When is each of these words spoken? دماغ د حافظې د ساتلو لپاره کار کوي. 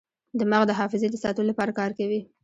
دماغ 0.39 0.63
د 0.67 0.71
حافظې 0.79 1.07
د 1.11 1.15
ساتلو 1.23 1.49
لپاره 1.51 1.71
کار 1.79 1.91
کوي. 1.99 2.19